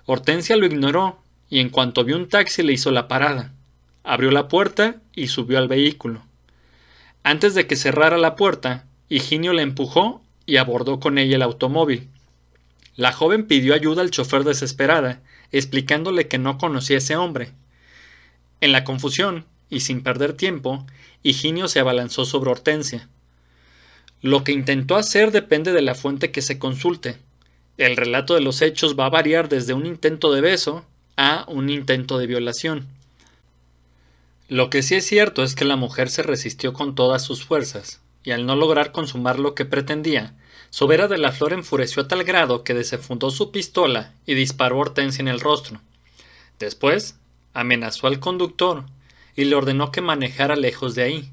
Hortensia 0.06 0.56
lo 0.56 0.66
ignoró 0.66 1.22
y 1.48 1.60
en 1.60 1.68
cuanto 1.68 2.02
vio 2.02 2.16
un 2.16 2.28
taxi 2.28 2.62
le 2.62 2.72
hizo 2.72 2.90
la 2.90 3.06
parada. 3.06 3.52
Abrió 4.02 4.32
la 4.32 4.48
puerta 4.48 4.96
y 5.14 5.28
subió 5.28 5.58
al 5.58 5.68
vehículo. 5.68 6.22
Antes 7.22 7.54
de 7.54 7.68
que 7.68 7.76
cerrara 7.76 8.18
la 8.18 8.34
puerta, 8.34 8.86
Higinio 9.08 9.52
la 9.52 9.62
empujó 9.62 10.22
y 10.46 10.56
abordó 10.56 10.98
con 10.98 11.18
ella 11.18 11.36
el 11.36 11.42
automóvil. 11.42 12.08
La 12.94 13.12
joven 13.12 13.46
pidió 13.46 13.74
ayuda 13.74 14.02
al 14.02 14.10
chofer 14.10 14.44
desesperada, 14.44 15.22
explicándole 15.50 16.28
que 16.28 16.38
no 16.38 16.58
conocía 16.58 16.96
a 16.96 16.98
ese 16.98 17.16
hombre. 17.16 17.52
En 18.60 18.72
la 18.72 18.84
confusión, 18.84 19.46
y 19.70 19.80
sin 19.80 20.02
perder 20.02 20.34
tiempo, 20.34 20.86
Higinio 21.22 21.68
se 21.68 21.80
abalanzó 21.80 22.24
sobre 22.24 22.50
Hortensia. 22.50 23.08
Lo 24.20 24.44
que 24.44 24.52
intentó 24.52 24.96
hacer 24.96 25.32
depende 25.32 25.72
de 25.72 25.82
la 25.82 25.94
fuente 25.94 26.30
que 26.30 26.42
se 26.42 26.58
consulte. 26.58 27.16
El 27.78 27.96
relato 27.96 28.34
de 28.34 28.42
los 28.42 28.60
hechos 28.60 28.98
va 28.98 29.06
a 29.06 29.10
variar 29.10 29.48
desde 29.48 29.72
un 29.72 29.86
intento 29.86 30.32
de 30.32 30.42
beso 30.42 30.84
a 31.16 31.44
un 31.48 31.70
intento 31.70 32.18
de 32.18 32.26
violación. 32.26 32.86
Lo 34.48 34.68
que 34.68 34.82
sí 34.82 34.96
es 34.96 35.06
cierto 35.06 35.42
es 35.42 35.54
que 35.54 35.64
la 35.64 35.76
mujer 35.76 36.10
se 36.10 36.22
resistió 36.22 36.74
con 36.74 36.94
todas 36.94 37.24
sus 37.24 37.44
fuerzas, 37.44 38.02
y 38.22 38.32
al 38.32 38.44
no 38.44 38.54
lograr 38.54 38.92
consumar 38.92 39.38
lo 39.38 39.54
que 39.54 39.64
pretendía, 39.64 40.34
Sobera 40.72 41.06
de 41.06 41.18
la 41.18 41.32
Flor 41.32 41.52
enfureció 41.52 42.02
a 42.02 42.08
tal 42.08 42.24
grado 42.24 42.64
que 42.64 42.72
desenfundó 42.72 43.30
su 43.30 43.50
pistola 43.50 44.14
y 44.24 44.32
disparó 44.32 44.76
a 44.76 44.78
Hortensia 44.78 45.20
en 45.20 45.28
el 45.28 45.38
rostro. 45.38 45.82
Después, 46.58 47.18
amenazó 47.52 48.06
al 48.06 48.20
conductor 48.20 48.86
y 49.36 49.44
le 49.44 49.54
ordenó 49.54 49.92
que 49.92 50.00
manejara 50.00 50.56
lejos 50.56 50.94
de 50.94 51.02
ahí. 51.02 51.30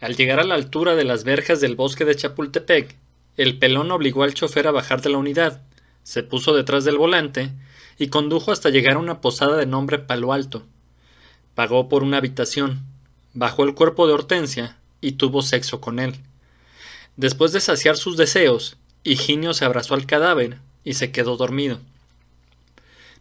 Al 0.00 0.16
llegar 0.16 0.40
a 0.40 0.44
la 0.44 0.56
altura 0.56 0.96
de 0.96 1.04
las 1.04 1.22
verjas 1.22 1.60
del 1.60 1.76
bosque 1.76 2.04
de 2.04 2.16
Chapultepec, 2.16 2.96
el 3.36 3.60
pelón 3.60 3.92
obligó 3.92 4.24
al 4.24 4.34
chofer 4.34 4.66
a 4.66 4.72
bajar 4.72 5.02
de 5.02 5.10
la 5.10 5.18
unidad, 5.18 5.62
se 6.02 6.24
puso 6.24 6.52
detrás 6.52 6.84
del 6.84 6.98
volante 6.98 7.52
y 7.96 8.08
condujo 8.08 8.50
hasta 8.50 8.70
llegar 8.70 8.96
a 8.96 8.98
una 8.98 9.20
posada 9.20 9.56
de 9.56 9.66
nombre 9.66 10.00
Palo 10.00 10.32
Alto. 10.32 10.66
Pagó 11.54 11.88
por 11.88 12.02
una 12.02 12.16
habitación, 12.16 12.82
bajó 13.34 13.62
el 13.62 13.76
cuerpo 13.76 14.08
de 14.08 14.14
Hortensia 14.14 14.78
y 15.00 15.12
tuvo 15.12 15.42
sexo 15.42 15.80
con 15.80 16.00
él. 16.00 16.16
Después 17.18 17.50
de 17.50 17.60
saciar 17.60 17.96
sus 17.96 18.16
deseos, 18.16 18.76
Higinio 19.02 19.52
se 19.52 19.64
abrazó 19.64 19.94
al 19.94 20.06
cadáver 20.06 20.58
y 20.84 20.94
se 20.94 21.10
quedó 21.10 21.36
dormido. 21.36 21.80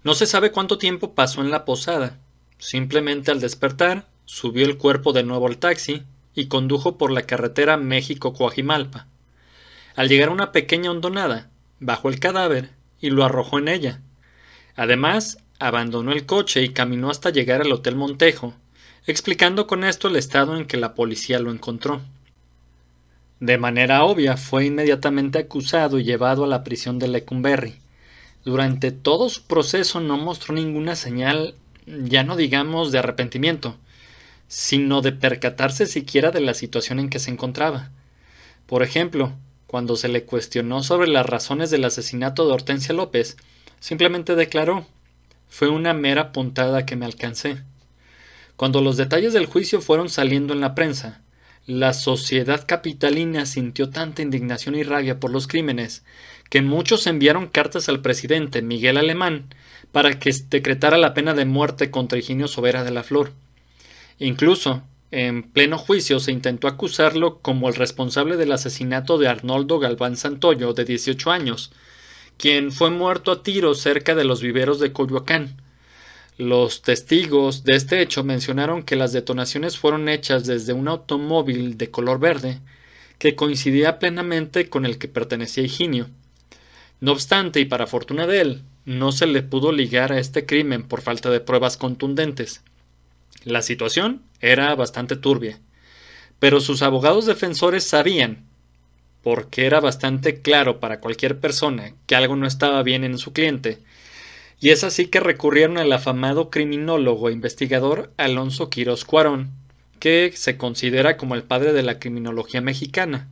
No 0.04 0.14
se 0.14 0.28
sabe 0.28 0.52
cuánto 0.52 0.78
tiempo 0.78 1.16
pasó 1.16 1.42
en 1.42 1.50
la 1.50 1.66
posada. 1.66 2.20
Simplemente 2.60 3.32
al 3.32 3.40
despertar, 3.40 4.06
subió 4.26 4.68
el 4.68 4.78
cuerpo 4.78 5.14
de 5.14 5.24
nuevo 5.24 5.48
al 5.48 5.58
taxi 5.58 6.04
y 6.36 6.46
condujo 6.46 7.00
por 7.00 7.10
la 7.10 7.24
carretera 7.24 7.76
México-Coajimalpa. 7.78 9.08
Al 9.96 10.10
llegar 10.10 10.30
a 10.30 10.34
una 10.34 10.52
pequeña 10.52 10.92
hondonada, 10.92 11.50
bajó 11.80 12.10
el 12.10 12.20
cadáver 12.20 12.70
y 13.02 13.10
lo 13.10 13.26
arrojó 13.26 13.58
en 13.58 13.68
ella. 13.68 14.02
Además, 14.76 15.40
abandonó 15.58 16.12
el 16.12 16.28
coche 16.28 16.62
y 16.62 16.70
caminó 16.70 17.10
hasta 17.10 17.32
llegar 17.32 17.62
al 17.62 17.72
Hotel 17.72 17.96
Montejo, 17.96 18.54
explicando 19.08 19.66
con 19.66 19.84
esto 19.84 20.08
el 20.08 20.18
estado 20.18 20.56
en 20.56 20.68
que 20.68 20.78
la 20.78 20.94
policía 20.94 21.40
lo 21.40 21.50
encontró. 21.50 22.04
De 23.40 23.58
manera 23.58 24.04
obvia, 24.04 24.36
fue 24.36 24.66
inmediatamente 24.66 25.38
acusado 25.38 26.00
y 26.00 26.04
llevado 26.04 26.44
a 26.44 26.48
la 26.48 26.64
prisión 26.64 26.98
de 26.98 27.08
Lecumberri. 27.08 27.76
Durante 28.44 28.92
todo 28.92 29.30
su 29.30 29.44
proceso 29.44 30.00
no 30.00 30.18
mostró 30.18 30.56
ninguna 30.56 30.96
señal, 30.96 31.54
ya 31.86 32.24
no 32.24 32.36
digamos 32.36 32.92
de 32.92 33.00
arrepentimiento, 33.00 33.78
sino 34.48 35.02
de 35.02 35.12
percatarse 35.12 35.86
siquiera 35.86 36.32
de 36.32 36.42
la 36.42 36.54
situación 36.54 37.00
en 37.00 37.10
que 37.10 37.20
se 37.20 37.30
encontraba. 37.30 37.92
Por 38.66 38.84
ejemplo, 38.84 39.34
cuando 39.68 39.96
se 39.98 40.08
le 40.08 40.24
cuestionó 40.24 40.82
sobre 40.82 41.08
las 41.08 41.26
razones 41.26 41.70
del 41.70 41.86
asesinato 41.86 42.48
de 42.48 42.54
Hortensia 42.54 42.96
López, 42.96 43.38
simplemente 43.80 44.36
declaró 44.36 44.86
fue 45.50 45.70
una 45.70 45.94
mera 45.94 46.32
puntada 46.32 46.86
que 46.86 46.96
me 46.96 47.06
alcancé. 47.06 47.64
Cuando 48.56 48.82
los 48.82 48.98
detalles 48.98 49.34
del 49.34 49.46
juicio 49.46 49.82
fueron 49.82 50.10
saliendo 50.10 50.54
en 50.54 50.62
la 50.62 50.76
prensa, 50.76 51.22
la 51.68 51.92
sociedad 51.92 52.66
capitalina 52.66 53.46
sintió 53.46 53.90
tanta 53.90 54.22
indignación 54.22 54.76
y 54.76 54.84
rabia 54.84 55.20
por 55.20 55.32
los 55.32 55.48
crímenes 55.48 56.06
que 56.50 56.62
muchos 56.62 57.06
enviaron 57.08 57.48
cartas 57.48 57.90
al 57.90 58.02
presidente 58.02 58.62
Miguel 58.62 58.96
Alemán 58.96 59.54
para 59.92 60.18
que 60.18 60.34
decretara 60.50 60.98
la 60.98 61.14
pena 61.14 61.34
de 61.34 61.44
muerte 61.44 61.92
contra 61.92 62.18
Higinio 62.18 62.48
Sobera 62.48 62.86
de 62.86 62.92
la 62.92 63.04
Flor. 63.04 63.34
Incluso, 64.18 64.82
en 65.12 65.44
pleno 65.44 65.78
juicio 65.78 66.22
se 66.22 66.32
intentó 66.32 66.70
acusarlo 66.70 67.40
como 67.40 67.68
el 67.68 67.76
responsable 67.76 68.38
del 68.38 68.54
asesinato 68.54 69.18
de 69.18 69.28
Arnoldo 69.28 69.78
Galván 69.80 70.16
Santoyo, 70.16 70.72
de 70.72 70.86
18 70.86 71.32
años, 71.32 71.74
quien 72.38 72.72
fue 72.72 72.92
muerto 72.92 73.30
a 73.30 73.44
tiros 73.44 73.82
cerca 73.82 74.16
de 74.16 74.24
los 74.24 74.42
viveros 74.42 74.80
de 74.80 74.94
Coyoacán. 74.94 75.62
Los 76.38 76.84
testigos 76.84 77.64
de 77.64 77.76
este 77.76 78.00
hecho 78.00 78.24
mencionaron 78.24 78.84
que 78.84 78.96
las 78.96 79.12
detonaciones 79.12 79.80
fueron 79.80 80.08
hechas 80.08 80.46
desde 80.46 80.72
un 80.72 80.88
automóvil 80.88 81.80
de 81.80 81.90
color 81.90 82.20
verde, 82.20 82.60
que 83.18 83.36
coincidía 83.36 83.98
plenamente 83.98 84.70
con 84.70 84.86
el 84.86 85.00
que 85.00 85.08
pertenecía 85.08 85.64
Higinio. 85.64 86.12
No 87.00 87.14
obstante, 87.14 87.60
y 87.60 87.66
para 87.66 87.88
fortuna 87.88 88.28
de 88.28 88.42
él, 88.42 88.62
no 88.86 89.12
se 89.12 89.26
le 89.26 89.42
pudo 89.42 89.72
ligar 89.72 90.12
a 90.12 90.20
este 90.20 90.46
crimen 90.46 90.84
por 90.84 91.02
falta 91.02 91.32
de 91.32 91.40
pruebas 91.40 91.76
contundentes. 91.76 92.62
La 93.44 93.64
situación 93.64 94.22
era 94.40 94.76
bastante 94.76 95.16
turbia, 95.16 95.60
pero 96.38 96.60
sus 96.60 96.84
abogados 96.84 97.26
defensores 97.26 97.84
sabían, 97.84 98.46
porque 99.24 99.66
era 99.66 99.80
bastante 99.80 100.42
claro 100.44 100.80
para 100.80 101.00
cualquier 101.00 101.40
persona 101.40 101.94
que 102.06 102.16
algo 102.16 102.36
no 102.36 102.46
estaba 102.46 102.84
bien 102.84 103.04
en 103.04 103.18
su 103.18 103.34
cliente, 103.34 103.80
y 104.60 104.70
es 104.72 104.84
así 104.84 105.08
que 105.08 105.20
recurrieron 105.20 105.78
al 105.78 105.92
afamado 105.94 106.50
criminólogo 106.50 107.30
e 107.30 107.34
investigador 107.34 108.12
Alonso 108.18 108.70
Quirós 108.70 109.06
Cuarón, 109.06 109.52
que 110.00 110.32
se 110.36 110.58
considera 110.58 111.18
como 111.18 111.36
el 111.36 111.44
padre 111.44 111.74
de 111.74 111.84
la 111.84 112.00
criminología 112.00 112.62
mexicana. 112.62 113.28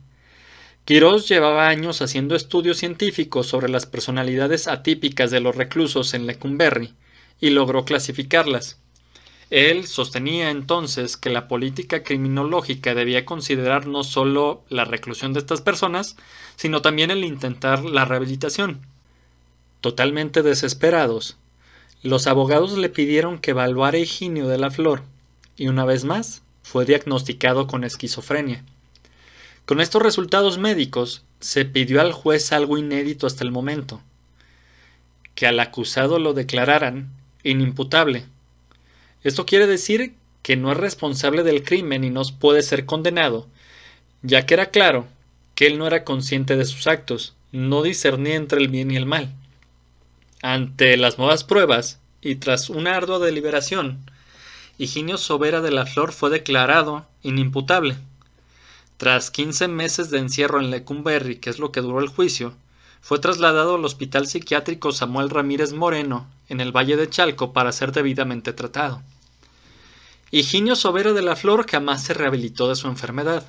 Quirós 0.84 1.28
llevaba 1.28 1.68
años 1.68 2.00
haciendo 2.00 2.36
estudios 2.36 2.78
científicos 2.78 3.48
sobre 3.48 3.68
las 3.68 3.86
personalidades 3.86 4.68
atípicas 4.68 5.32
de 5.32 5.40
los 5.40 5.56
reclusos 5.56 6.14
en 6.14 6.26
Lecumberri 6.26 6.94
y 7.40 7.50
logró 7.50 7.84
clasificarlas. 7.84 8.78
Él 9.50 9.86
sostenía 9.86 10.50
entonces 10.50 11.16
que 11.16 11.30
la 11.30 11.48
política 11.48 12.04
criminológica 12.04 12.94
debía 12.94 13.24
considerar 13.24 13.86
no 13.86 14.04
solo 14.04 14.64
la 14.68 14.84
reclusión 14.84 15.32
de 15.32 15.40
estas 15.40 15.60
personas, 15.60 16.16
sino 16.56 16.82
también 16.82 17.10
el 17.10 17.24
intentar 17.24 17.84
la 17.84 18.04
rehabilitación. 18.04 18.80
Totalmente 19.80 20.42
desesperados, 20.42 21.36
los 22.02 22.26
abogados 22.26 22.76
le 22.76 22.88
pidieron 22.88 23.38
que 23.38 23.52
evaluara 23.52 23.98
Higinio 23.98 24.48
de 24.48 24.58
la 24.58 24.70
Flor, 24.70 25.02
y 25.56 25.68
una 25.68 25.84
vez 25.84 26.04
más 26.04 26.42
fue 26.62 26.84
diagnosticado 26.84 27.66
con 27.66 27.84
esquizofrenia. 27.84 28.64
Con 29.64 29.80
estos 29.80 30.02
resultados 30.02 30.58
médicos, 30.58 31.24
se 31.40 31.64
pidió 31.64 32.00
al 32.00 32.12
juez 32.12 32.52
algo 32.52 32.78
inédito 32.78 33.26
hasta 33.26 33.44
el 33.44 33.50
momento, 33.50 34.00
que 35.34 35.46
al 35.46 35.60
acusado 35.60 36.18
lo 36.18 36.32
declararan 36.32 37.10
inimputable. 37.42 38.24
Esto 39.22 39.44
quiere 39.44 39.66
decir 39.66 40.14
que 40.42 40.56
no 40.56 40.70
es 40.70 40.78
responsable 40.78 41.42
del 41.42 41.64
crimen 41.64 42.04
y 42.04 42.10
no 42.10 42.22
puede 42.38 42.62
ser 42.62 42.86
condenado, 42.86 43.46
ya 44.22 44.46
que 44.46 44.54
era 44.54 44.66
claro 44.66 45.06
que 45.54 45.66
él 45.66 45.78
no 45.78 45.86
era 45.86 46.04
consciente 46.04 46.56
de 46.56 46.64
sus 46.64 46.86
actos, 46.86 47.34
no 47.50 47.82
discernía 47.82 48.36
entre 48.36 48.60
el 48.60 48.68
bien 48.68 48.90
y 48.90 48.96
el 48.96 49.06
mal. 49.06 49.34
Ante 50.42 50.96
las 50.96 51.18
nuevas 51.18 51.44
pruebas, 51.44 51.98
y 52.20 52.36
tras 52.36 52.68
una 52.68 52.94
ardua 52.94 53.18
deliberación, 53.18 54.10
Higinio 54.78 55.16
Sobera 55.16 55.62
de 55.62 55.70
la 55.70 55.86
Flor 55.86 56.12
fue 56.12 56.28
declarado 56.28 57.06
inimputable. 57.22 57.96
Tras 58.98 59.30
15 59.30 59.68
meses 59.68 60.10
de 60.10 60.18
encierro 60.18 60.60
en 60.60 60.70
Lecumberri, 60.70 61.36
que 61.36 61.48
es 61.48 61.58
lo 61.58 61.72
que 61.72 61.80
duró 61.80 62.00
el 62.00 62.08
juicio, 62.08 62.54
fue 63.00 63.18
trasladado 63.18 63.76
al 63.76 63.84
Hospital 63.84 64.26
Psiquiátrico 64.26 64.92
Samuel 64.92 65.30
Ramírez 65.30 65.72
Moreno, 65.72 66.26
en 66.48 66.60
el 66.60 66.72
Valle 66.72 66.96
de 66.96 67.08
Chalco, 67.08 67.54
para 67.54 67.72
ser 67.72 67.92
debidamente 67.92 68.52
tratado. 68.52 69.02
Higinio 70.30 70.76
Sobera 70.76 71.14
de 71.14 71.22
la 71.22 71.36
Flor 71.36 71.66
jamás 71.70 72.02
se 72.02 72.12
rehabilitó 72.12 72.68
de 72.68 72.74
su 72.74 72.88
enfermedad, 72.88 73.48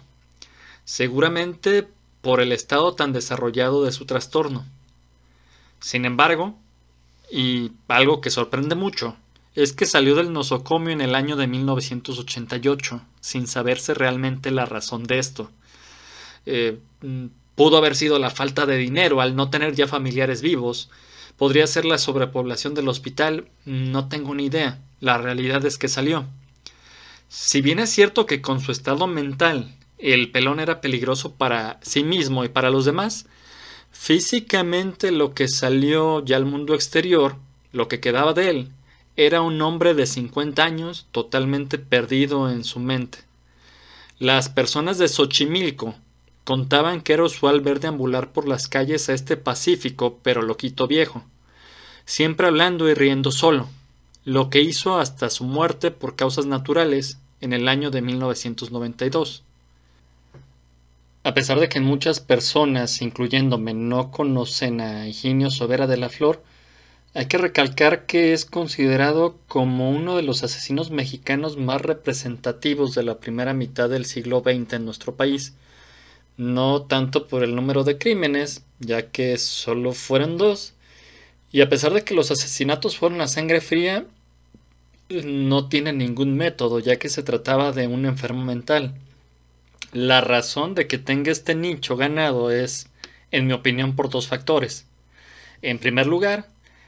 seguramente 0.85 1.87
por 2.21 2.39
el 2.39 2.53
estado 2.53 2.93
tan 2.93 3.11
desarrollado 3.11 3.83
de 3.83 3.91
su 3.91 4.05
trastorno. 4.05 4.65
Sin 5.79 6.05
embargo, 6.05 6.57
y 7.31 7.71
algo 7.87 8.21
que 8.21 8.29
sorprende 8.29 8.75
mucho, 8.75 9.15
es 9.55 9.73
que 9.73 9.85
salió 9.85 10.15
del 10.15 10.31
nosocomio 10.33 10.91
en 10.91 11.01
el 11.01 11.15
año 11.15 11.35
de 11.35 11.47
1988, 11.47 13.01
sin 13.19 13.47
saberse 13.47 13.93
realmente 13.93 14.51
la 14.51 14.65
razón 14.65 15.03
de 15.03 15.19
esto. 15.19 15.51
Eh, 16.45 16.79
pudo 17.55 17.77
haber 17.77 17.95
sido 17.95 18.19
la 18.19 18.29
falta 18.29 18.65
de 18.65 18.77
dinero 18.77 19.19
al 19.19 19.35
no 19.35 19.49
tener 19.49 19.73
ya 19.73 19.87
familiares 19.87 20.41
vivos, 20.41 20.89
podría 21.37 21.65
ser 21.67 21.85
la 21.85 21.97
sobrepoblación 21.97 22.75
del 22.75 22.87
hospital, 22.87 23.47
no 23.65 24.07
tengo 24.09 24.35
ni 24.35 24.45
idea, 24.45 24.79
la 24.99 25.17
realidad 25.17 25.65
es 25.65 25.77
que 25.77 25.87
salió. 25.87 26.25
Si 27.29 27.61
bien 27.61 27.79
es 27.79 27.89
cierto 27.89 28.25
que 28.25 28.41
con 28.41 28.61
su 28.61 28.71
estado 28.71 29.07
mental 29.07 29.75
el 29.97 30.31
pelón 30.31 30.59
era 30.59 30.81
peligroso 30.81 31.33
para 31.33 31.79
sí 31.81 32.03
mismo 32.03 32.45
y 32.45 32.49
para 32.49 32.69
los 32.69 32.85
demás, 32.85 33.25
físicamente 33.99 35.11
lo 35.11 35.33
que 35.33 35.49
salió 35.49 36.23
ya 36.23 36.37
al 36.37 36.45
mundo 36.45 36.75
exterior, 36.75 37.35
lo 37.73 37.89
que 37.89 37.99
quedaba 37.99 38.33
de 38.33 38.49
él, 38.49 38.69
era 39.17 39.41
un 39.41 39.61
hombre 39.61 39.95
de 39.95 40.05
50 40.05 40.63
años 40.63 41.07
totalmente 41.11 41.77
perdido 41.77 42.49
en 42.49 42.63
su 42.63 42.79
mente. 42.79 43.19
Las 44.17 44.47
personas 44.47 44.97
de 44.97 45.09
Xochimilco 45.09 45.95
contaban 46.45 47.01
que 47.01 47.13
era 47.13 47.23
usual 47.23 47.59
ver 47.59 47.81
deambular 47.81 48.31
por 48.31 48.47
las 48.47 48.69
calles 48.69 49.09
a 49.09 49.13
este 49.13 49.35
pacífico 49.35 50.19
pero 50.23 50.41
loquito 50.41 50.87
viejo, 50.87 51.25
siempre 52.05 52.47
hablando 52.47 52.87
y 52.87 52.93
riendo 52.93 53.31
solo, 53.31 53.67
lo 54.23 54.49
que 54.49 54.61
hizo 54.61 54.99
hasta 54.99 55.29
su 55.29 55.43
muerte 55.43 55.91
por 55.91 56.15
causas 56.15 56.45
naturales 56.45 57.17
en 57.41 57.51
el 57.51 57.67
año 57.67 57.91
de 57.91 58.01
1992. 58.01 59.43
A 61.27 61.33
pesar 61.33 61.59
de 61.59 61.67
que 61.67 61.81
muchas 61.81 62.21
personas, 62.21 63.01
incluyéndome, 63.01 63.73
no 63.73 64.11
conocen 64.11 64.79
a 64.79 65.09
Higinio 65.09 65.51
Sobera 65.51 65.85
de 65.85 65.97
la 65.97 66.07
Flor, 66.07 66.41
hay 67.13 67.25
que 67.25 67.37
recalcar 67.37 68.05
que 68.05 68.31
es 68.31 68.45
considerado 68.45 69.35
como 69.49 69.91
uno 69.91 70.15
de 70.15 70.21
los 70.23 70.45
asesinos 70.45 70.89
mexicanos 70.89 71.57
más 71.57 71.81
representativos 71.81 72.95
de 72.95 73.03
la 73.03 73.19
primera 73.19 73.53
mitad 73.53 73.89
del 73.89 74.05
siglo 74.05 74.39
XX 74.39 74.71
en 74.75 74.85
nuestro 74.85 75.15
país. 75.15 75.53
No 76.37 76.83
tanto 76.83 77.27
por 77.27 77.43
el 77.43 77.55
número 77.55 77.83
de 77.83 77.97
crímenes, 77.97 78.63
ya 78.79 79.11
que 79.11 79.37
solo 79.37 79.91
fueron 79.91 80.37
dos, 80.37 80.75
y 81.51 81.59
a 81.59 81.67
pesar 81.67 81.91
de 81.93 82.05
que 82.05 82.15
los 82.15 82.31
asesinatos 82.31 82.97
fueron 82.97 83.19
a 83.19 83.27
sangre 83.27 83.59
fría, 83.59 84.05
no 85.09 85.67
tiene 85.67 85.91
ningún 85.91 86.37
método, 86.37 86.79
ya 86.79 86.95
que 86.95 87.09
se 87.09 87.21
trataba 87.21 87.73
de 87.73 87.87
un 87.87 88.05
enfermo 88.05 88.45
mental. 88.45 88.95
La 89.99 90.21
razón 90.21 90.75
de 90.75 90.85
que 90.85 90.99
tenga 90.99 91.31
este 91.31 91.55
nicho 91.55 91.97
ganado 91.97 92.51
es, 92.51 92.87
en 93.31 93.47
mi 93.47 93.53
opinión, 93.53 93.95
por 93.95 94.11
dos 94.11 94.27
factores. 94.27 94.85
En 95.63 95.79
primer 95.79 96.05
lugar, 96.05 96.45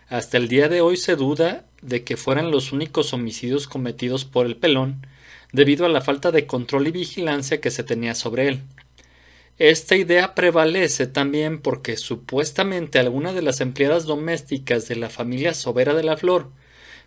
hasta 0.09 0.37
el 0.37 0.47
día 0.47 0.69
de 0.69 0.81
hoy 0.81 0.95
se 0.95 1.15
duda 1.15 1.65
de 1.81 2.03
que 2.03 2.17
fueran 2.17 2.51
los 2.51 2.71
únicos 2.71 3.11
homicidios 3.11 3.67
cometidos 3.67 4.25
por 4.25 4.45
el 4.45 4.57
pelón, 4.57 5.07
debido 5.51 5.87
a 5.87 5.89
la 5.89 6.01
falta 6.01 6.29
de 6.29 6.45
control 6.45 6.85
y 6.85 6.91
vigilancia 6.91 7.59
que 7.59 7.71
se 7.71 7.83
tenía 7.83 8.13
sobre 8.13 8.47
él. 8.47 8.61
Esta 9.57 9.95
idea 9.95 10.35
prevalece 10.35 11.07
también 11.07 11.61
porque 11.61 11.97
supuestamente 11.97 12.99
algunas 12.99 13.33
de 13.33 13.41
las 13.41 13.59
empleadas 13.59 14.05
domésticas 14.05 14.87
de 14.87 14.97
la 14.97 15.09
familia 15.09 15.55
Sobera 15.55 15.95
de 15.95 16.03
la 16.03 16.15
Flor 16.15 16.51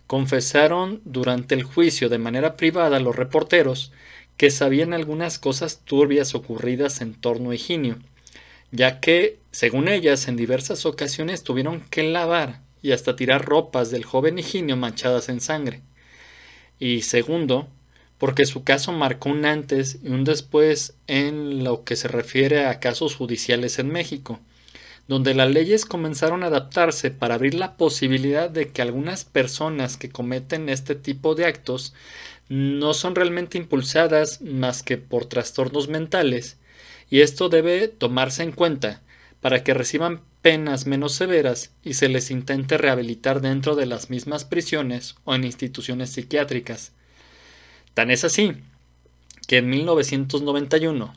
confesaron 0.07 0.99
durante 1.05 1.55
el 1.55 1.63
juicio 1.63 2.09
de 2.09 2.17
manera 2.17 2.57
privada 2.57 2.97
a 2.97 2.99
los 2.99 3.15
reporteros 3.15 3.93
que 4.37 4.51
sabían 4.51 4.93
algunas 4.93 5.39
cosas 5.39 5.81
turbias 5.85 6.35
ocurridas 6.35 7.01
en 7.01 7.13
torno 7.13 7.51
a 7.51 7.55
Higinio, 7.55 7.99
ya 8.71 8.99
que, 8.99 9.39
según 9.51 9.87
ellas, 9.87 10.27
en 10.27 10.35
diversas 10.35 10.85
ocasiones 10.85 11.43
tuvieron 11.43 11.81
que 11.89 12.03
lavar 12.03 12.61
y 12.81 12.91
hasta 12.91 13.15
tirar 13.15 13.45
ropas 13.45 13.91
del 13.91 14.03
joven 14.03 14.39
Higinio 14.39 14.75
manchadas 14.75 15.29
en 15.29 15.41
sangre. 15.41 15.81
Y 16.79 17.03
segundo, 17.03 17.67
porque 18.17 18.45
su 18.45 18.63
caso 18.63 18.91
marcó 18.91 19.29
un 19.29 19.45
antes 19.45 19.99
y 20.03 20.09
un 20.09 20.23
después 20.23 20.95
en 21.07 21.63
lo 21.63 21.83
que 21.83 21.95
se 21.95 22.07
refiere 22.07 22.65
a 22.65 22.79
casos 22.79 23.15
judiciales 23.15 23.79
en 23.79 23.89
México, 23.89 24.39
donde 25.07 25.33
las 25.33 25.51
leyes 25.51 25.85
comenzaron 25.85 26.43
a 26.43 26.47
adaptarse 26.47 27.11
para 27.11 27.35
abrir 27.35 27.55
la 27.55 27.75
posibilidad 27.75 28.49
de 28.49 28.69
que 28.69 28.81
algunas 28.81 29.25
personas 29.25 29.97
que 29.97 30.09
cometen 30.09 30.69
este 30.69 30.95
tipo 30.95 31.35
de 31.35 31.45
actos 31.45 31.93
no 32.49 32.93
son 32.93 33.15
realmente 33.15 33.57
impulsadas 33.57 34.41
más 34.41 34.83
que 34.83 34.97
por 34.97 35.25
trastornos 35.25 35.87
mentales, 35.87 36.57
y 37.09 37.21
esto 37.21 37.49
debe 37.49 37.87
tomarse 37.87 38.43
en 38.43 38.51
cuenta 38.51 39.01
para 39.41 39.63
que 39.63 39.73
reciban 39.73 40.21
penas 40.41 40.87
menos 40.87 41.13
severas 41.13 41.71
y 41.83 41.93
se 41.95 42.09
les 42.09 42.31
intente 42.31 42.77
rehabilitar 42.77 43.41
dentro 43.41 43.75
de 43.75 43.85
las 43.85 44.09
mismas 44.09 44.45
prisiones 44.45 45.15
o 45.23 45.35
en 45.35 45.43
instituciones 45.43 46.11
psiquiátricas. 46.11 46.91
Tan 47.93 48.09
es 48.09 48.23
así 48.23 48.53
que 49.47 49.57
en 49.57 49.69
1991, 49.69 51.13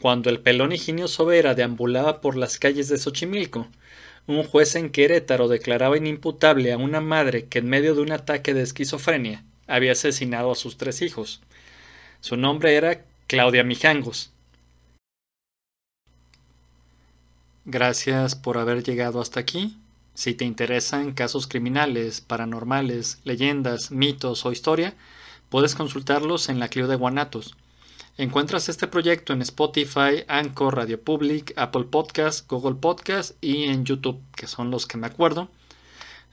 cuando 0.00 0.30
el 0.30 0.40
pelón 0.40 0.72
Higinio 0.72 1.08
Sobera 1.08 1.54
deambulaba 1.54 2.22
por 2.22 2.34
las 2.34 2.58
calles 2.58 2.88
de 2.88 2.96
Xochimilco, 2.96 3.68
un 4.26 4.44
juez 4.44 4.74
en 4.74 4.90
Querétaro 4.90 5.46
declaraba 5.46 5.98
inimputable 5.98 6.72
a 6.72 6.78
una 6.78 7.02
madre 7.02 7.46
que 7.46 7.58
en 7.58 7.68
medio 7.68 7.94
de 7.94 8.00
un 8.00 8.12
ataque 8.12 8.54
de 8.54 8.62
esquizofrenia 8.62 9.44
había 9.66 9.92
asesinado 9.92 10.52
a 10.52 10.54
sus 10.54 10.78
tres 10.78 11.02
hijos. 11.02 11.42
Su 12.20 12.36
nombre 12.36 12.74
era 12.76 13.04
Claudia 13.26 13.62
Mijangos. 13.62 14.32
Gracias 17.66 18.34
por 18.34 18.56
haber 18.56 18.82
llegado 18.82 19.20
hasta 19.20 19.40
aquí. 19.40 19.76
Si 20.14 20.32
te 20.32 20.46
interesan 20.46 21.12
casos 21.12 21.46
criminales, 21.46 22.22
paranormales, 22.22 23.20
leyendas, 23.24 23.90
mitos 23.90 24.46
o 24.46 24.52
historia, 24.52 24.94
puedes 25.50 25.74
consultarlos 25.74 26.48
en 26.48 26.58
la 26.58 26.68
Clio 26.68 26.88
de 26.88 26.96
Guanatos. 26.96 27.54
Encuentras 28.20 28.68
este 28.68 28.86
proyecto 28.86 29.32
en 29.32 29.40
Spotify, 29.40 30.24
Anchor, 30.28 30.76
Radio 30.76 31.00
Public, 31.02 31.54
Apple 31.56 31.84
Podcast, 31.84 32.46
Google 32.50 32.74
Podcast 32.74 33.42
y 33.42 33.64
en 33.64 33.86
YouTube, 33.86 34.20
que 34.36 34.46
son 34.46 34.70
los 34.70 34.86
que 34.86 34.98
me 34.98 35.06
acuerdo. 35.06 35.48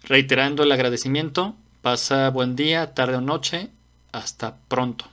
Reiterando 0.03 0.63
el 0.63 0.71
agradecimiento, 0.73 1.55
pasa 1.81 2.29
buen 2.29 2.57
día, 2.57 2.93
tarde 2.93 3.15
o 3.15 3.21
noche. 3.21 3.69
Hasta 4.11 4.57
pronto. 4.67 5.05